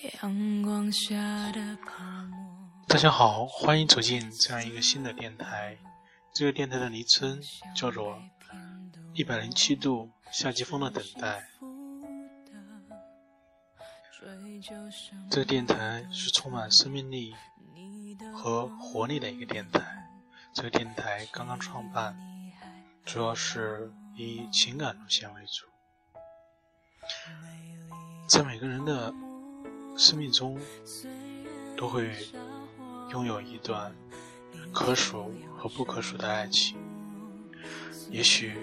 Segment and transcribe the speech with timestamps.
[0.00, 1.14] 阳光下
[1.52, 1.76] 的
[2.88, 5.76] 大家好，欢迎走进这样一个新的电台。
[6.34, 7.38] 这个电台的昵称
[7.76, 8.18] 叫做
[9.12, 11.46] “一百零七度夏季风的等待”。
[15.30, 17.34] 这个电台是充满生命力
[18.34, 19.82] 和活力的一个电台。
[20.54, 22.16] 这个电台刚刚创办，
[23.04, 25.66] 主要是以情感路线为主。
[28.28, 29.12] 在每个人的
[29.96, 30.58] 生命中，
[31.76, 32.10] 都会
[33.10, 33.94] 拥有一段
[34.72, 36.76] 可数和不可数的爱情。
[38.10, 38.56] 也许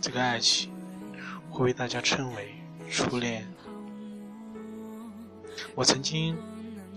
[0.00, 0.72] 这个爱情
[1.50, 2.54] 会被大家称为
[2.90, 3.46] 初恋。
[5.74, 6.36] 我曾经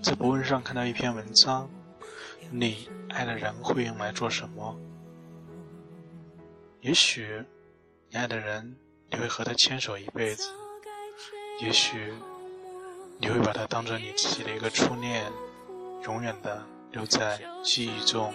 [0.02, 1.70] 在博文上看到一篇文章：
[2.52, 4.77] 你爱的人会用来做什么？
[6.81, 7.44] 也许
[8.09, 8.75] 你爱的人，
[9.09, 10.49] 你会和他牵手一辈子。
[11.61, 12.13] 也许
[13.22, 15.30] 你会把它当成你自己的一个初恋，
[16.05, 18.34] 永远的留在记忆中。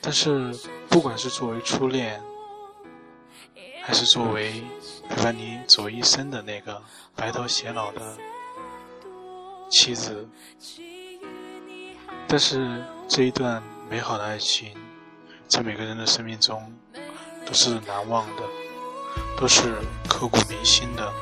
[0.00, 0.54] 但是，
[0.88, 2.22] 不管是作为初恋，
[3.82, 4.62] 还是作为
[5.08, 6.82] 陪伴你走一生的那个
[7.16, 8.16] 白头偕老的
[9.70, 10.28] 妻子，
[12.28, 14.76] 但是这一段美好的爱情，
[15.48, 16.72] 在每个人的生命中
[17.46, 18.42] 都是难忘的。
[19.36, 19.74] 都是
[20.08, 21.12] 刻骨铭心的。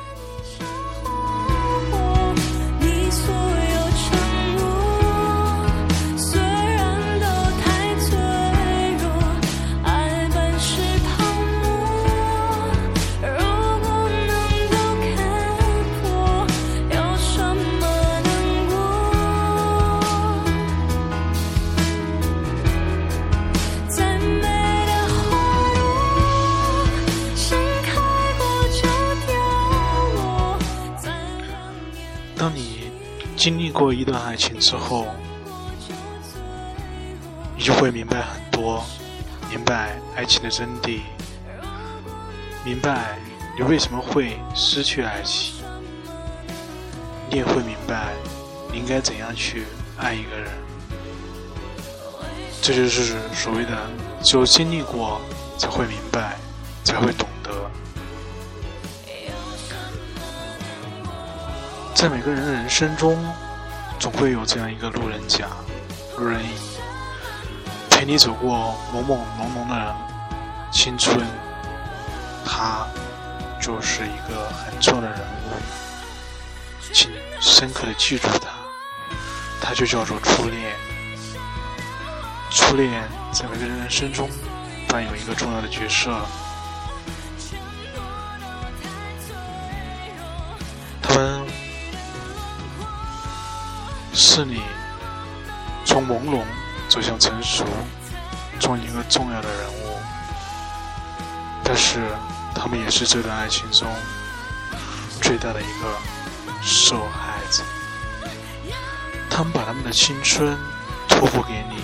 [33.43, 35.05] 经历过一段爱情之后，
[37.57, 38.85] 你就会明白很多，
[39.49, 41.01] 明白爱情的真谛，
[42.63, 43.19] 明白
[43.57, 45.55] 你为什么会失去爱情，
[47.29, 48.13] 你也会明白
[48.71, 49.65] 你应该怎样去
[49.97, 50.49] 爱一个人。
[52.61, 53.71] 这就是所谓的
[54.23, 55.19] 只有经历过
[55.57, 56.37] 才会明白，
[56.85, 57.51] 才会懂得。
[62.03, 63.17] 在每个人的人生中，
[63.97, 65.47] 总会有这样一个路人甲、
[66.17, 66.49] 路人乙，
[67.89, 69.95] 陪你走过朦朦胧胧的
[70.69, 71.25] 青春。
[72.43, 72.85] 他
[73.57, 75.55] 就是一个很重要的人物，
[76.91, 77.09] 请
[77.39, 78.49] 深刻的记住他，
[79.61, 80.75] 他就叫做初恋。
[82.51, 84.29] 初恋在每个人人生中
[84.89, 86.11] 扮演一个重要的角色。
[94.25, 94.61] 是你
[95.83, 96.41] 从朦胧
[96.87, 97.65] 走向成熟
[98.57, 99.99] 中一个重要的人物，
[101.61, 101.99] 但是
[102.55, 103.85] 他们也是这段爱情中
[105.21, 105.97] 最大的一个
[106.61, 107.63] 受害者。
[109.29, 110.57] 他们把他们的青春
[111.09, 111.83] 托付给你，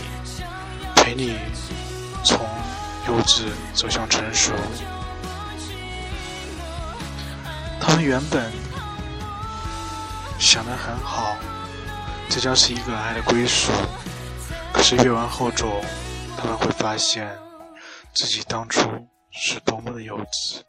[0.95, 1.37] 陪你
[2.23, 2.39] 从
[3.09, 4.53] 幼稚走向成熟。
[7.81, 8.49] 他们原本
[10.39, 11.35] 想的很好。
[12.29, 13.71] 这将是一个爱的归属，
[14.71, 15.81] 可是越往后走，
[16.37, 17.35] 他们会发现
[18.13, 18.81] 自己当初
[19.31, 20.61] 是多么的幼稚。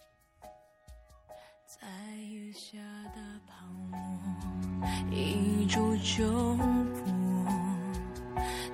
[5.12, 6.26] 一触就
[6.56, 6.65] 破，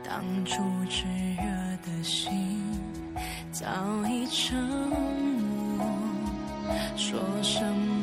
[0.05, 1.05] 当初炽
[1.37, 2.63] 热的心
[3.51, 3.67] 早
[4.07, 5.85] 已沉默。
[6.97, 7.96] 说什么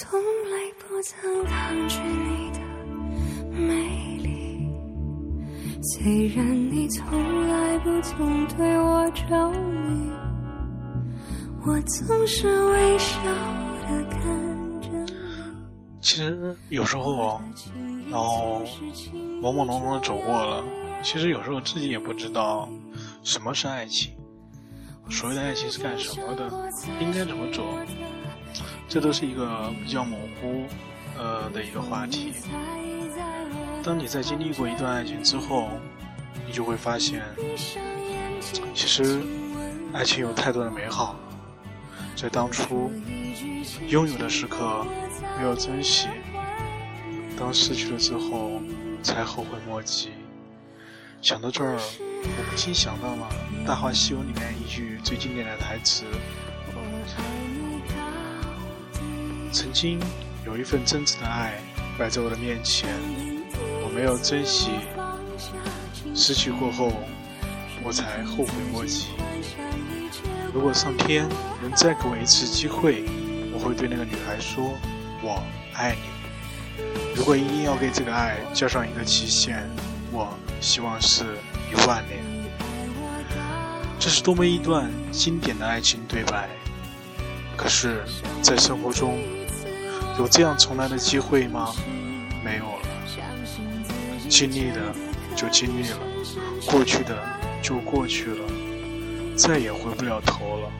[0.00, 2.60] 从来不曾抗拒你的
[3.50, 4.70] 美丽，
[5.82, 10.08] 虽然你从来不曾对我着迷，
[11.66, 15.12] 我总是微笑的看着你。
[16.00, 17.40] 其实有时候，
[18.08, 18.62] 然后
[19.42, 20.62] 朦朦胧胧的走过了，
[21.02, 22.68] 其实有时候自己也不知道
[23.24, 24.12] 什么是爱情，
[25.10, 26.48] 所谓的爱情是干什么的，
[27.00, 27.64] 应该怎么做。
[28.88, 30.66] 这都是一个比较模糊，
[31.16, 32.32] 呃的一个话题。
[33.82, 35.70] 当你在经历过一段爱情之后，
[36.46, 37.22] 你就会发现，
[38.74, 39.22] 其实
[39.92, 41.16] 爱情有太多的美好，
[42.16, 42.90] 在当初
[43.86, 44.86] 拥有的时刻
[45.38, 46.08] 没有珍惜，
[47.38, 48.60] 当失去了之后
[49.02, 50.10] 才后悔莫及。
[51.20, 53.26] 想到这儿，我不禁想到了
[53.66, 56.04] 《大话西游》里面一句最经典的台词
[59.50, 59.98] ：“曾经
[60.44, 61.60] 有一份真挚的爱
[61.98, 62.88] 摆在我的面前，
[63.82, 64.70] 我没有珍惜，
[66.14, 66.92] 失去过后，
[67.82, 69.08] 我才后悔莫及。
[70.52, 71.28] 如果上天
[71.62, 73.04] 能再给我一次机会，
[73.52, 74.74] 我会对那个女孩说：
[75.22, 75.42] 我
[75.74, 76.84] 爱你。
[77.16, 79.68] 如果一定要给这个爱加上一个期限，
[80.12, 80.28] 我……”
[80.60, 81.24] 希望是
[81.70, 82.18] 一万年。
[83.96, 86.48] 这是多么一段经典的爱情对白。
[87.56, 88.02] 可是，
[88.42, 89.20] 在生活中，
[90.18, 91.72] 有这样重来的机会吗？
[92.44, 92.82] 没有了。
[94.28, 94.92] 经历的
[95.36, 95.98] 就经历了，
[96.66, 97.16] 过去的
[97.62, 98.44] 就过去了，
[99.36, 100.70] 再也回不了头了。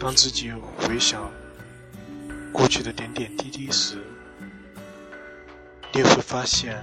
[0.00, 1.30] 当自己回想
[2.52, 4.02] 过去的点点滴滴时，
[5.92, 6.82] 你会发现。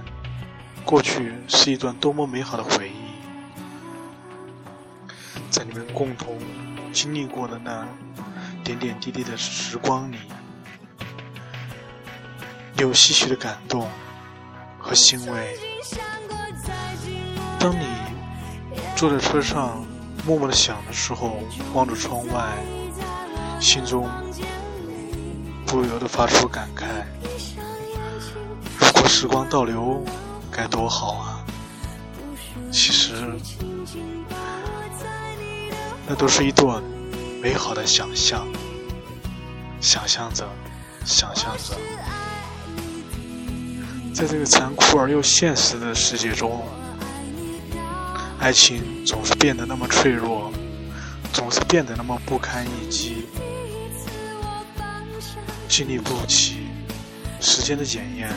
[0.84, 3.20] 过去是一段多么美好的回忆，
[5.50, 6.38] 在你们共同
[6.94, 7.86] 经历过的那
[8.64, 10.16] 点点滴滴的时光里，
[12.78, 13.88] 有些许的感动
[14.78, 15.58] 和欣慰。
[17.58, 17.84] 当你
[18.96, 19.84] 坐在车上
[20.24, 21.40] 默默的想的时候，
[21.74, 22.56] 望着窗外，
[23.60, 24.08] 心中
[25.66, 26.84] 不由得发出感慨：
[28.78, 30.04] 如果时光倒流。
[30.50, 31.44] 该多好啊！
[32.72, 33.14] 其实，
[36.04, 36.82] 那都是一段
[37.40, 38.44] 美好的想象，
[39.80, 40.48] 想象着，
[41.04, 41.76] 想象着，
[44.18, 46.66] 在这个残酷而又现实的世界中，
[48.40, 50.52] 爱情总是变得那么脆弱，
[51.32, 53.28] 总是变得那么不堪一击，
[55.68, 56.66] 经历不起
[57.40, 58.28] 时间的检验。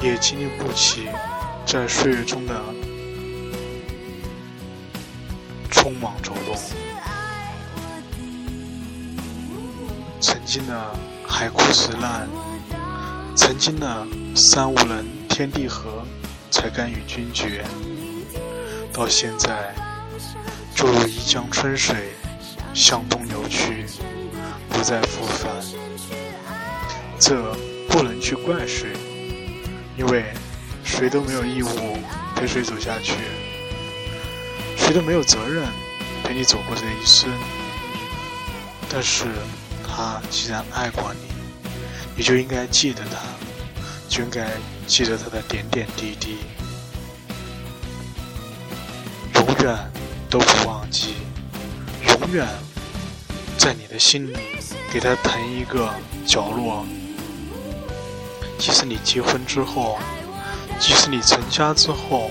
[0.00, 1.08] 也经历不起
[1.66, 2.58] 在岁月中的
[5.70, 6.56] 匆忙走动。
[10.18, 10.96] 曾经的
[11.28, 12.26] 海枯石烂，
[13.36, 16.02] 曾经的三五人天地合
[16.50, 17.62] 才甘与君绝，
[18.94, 19.74] 到现在
[20.74, 22.14] 就如一江春水
[22.72, 23.84] 向东流去，
[24.70, 25.52] 不再复返。
[27.18, 27.54] 这
[27.90, 28.88] 不能去怪谁。
[29.98, 30.24] 因为
[30.84, 31.68] 谁都没有义务
[32.34, 33.14] 陪谁走下去，
[34.76, 35.64] 谁都没有责任
[36.24, 37.30] 陪你走过这一生。
[38.88, 39.24] 但是，
[39.86, 41.35] 他既然爱过你，
[42.16, 43.18] 你就应该记得他，
[44.08, 44.48] 就应该
[44.86, 46.38] 记得他的点点滴滴，
[49.34, 49.76] 永远
[50.30, 51.16] 都不忘记，
[52.08, 52.48] 永远
[53.58, 54.36] 在你的心里
[54.90, 55.92] 给他腾一个
[56.26, 56.86] 角落。
[58.58, 59.98] 即使你结婚之后，
[60.80, 62.30] 即使你成家之后，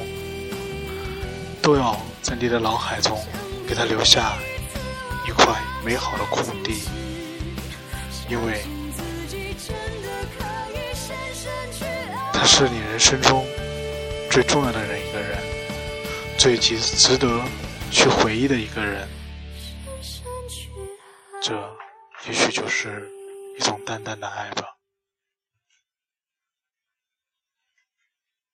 [1.61, 3.23] 都要在你的脑海中
[3.67, 4.33] 给他留下
[5.27, 5.45] 一块
[5.85, 6.81] 美好的空地，
[8.27, 8.65] 因为
[12.37, 13.45] 他是你人生中
[14.29, 15.37] 最重要的人一个人，
[16.37, 17.41] 最值值得
[17.89, 19.07] 去回忆的一个人。
[21.41, 21.53] 这
[22.27, 23.09] 也许就是
[23.57, 24.74] 一种淡淡的爱吧。